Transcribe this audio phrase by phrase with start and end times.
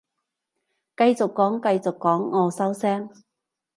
[0.97, 3.11] 繼續講繼續講，我收聲